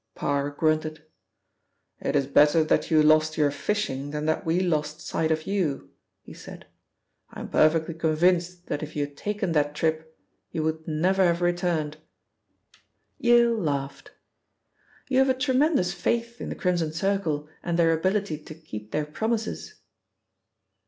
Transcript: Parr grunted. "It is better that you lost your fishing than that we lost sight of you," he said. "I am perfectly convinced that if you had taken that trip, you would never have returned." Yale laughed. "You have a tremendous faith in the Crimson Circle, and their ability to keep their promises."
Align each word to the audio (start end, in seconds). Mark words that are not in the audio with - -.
Parr 0.15 0.49
grunted. 0.49 1.03
"It 1.99 2.15
is 2.15 2.25
better 2.25 2.63
that 2.63 2.89
you 2.89 3.03
lost 3.03 3.37
your 3.37 3.51
fishing 3.51 4.09
than 4.09 4.25
that 4.25 4.47
we 4.47 4.59
lost 4.59 4.99
sight 4.99 5.29
of 5.31 5.45
you," 5.45 5.91
he 6.23 6.33
said. 6.33 6.65
"I 7.29 7.41
am 7.41 7.49
perfectly 7.49 7.93
convinced 7.93 8.65
that 8.65 8.81
if 8.81 8.95
you 8.95 9.05
had 9.05 9.15
taken 9.15 9.51
that 9.51 9.75
trip, 9.75 10.17
you 10.49 10.63
would 10.63 10.87
never 10.87 11.23
have 11.25 11.39
returned." 11.39 11.97
Yale 13.19 13.55
laughed. 13.55 14.09
"You 15.07 15.19
have 15.19 15.29
a 15.29 15.35
tremendous 15.35 15.93
faith 15.93 16.41
in 16.41 16.49
the 16.49 16.55
Crimson 16.55 16.93
Circle, 16.93 17.47
and 17.61 17.77
their 17.77 17.93
ability 17.93 18.39
to 18.39 18.55
keep 18.55 18.89
their 18.89 19.05
promises." 19.05 19.75